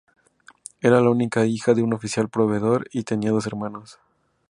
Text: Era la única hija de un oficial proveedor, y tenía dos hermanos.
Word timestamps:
Era 0.81 0.99
la 0.99 1.11
única 1.11 1.45
hija 1.45 1.75
de 1.75 1.83
un 1.83 1.93
oficial 1.93 2.27
proveedor, 2.27 2.87
y 2.91 3.03
tenía 3.03 3.29
dos 3.29 3.45
hermanos. 3.45 3.99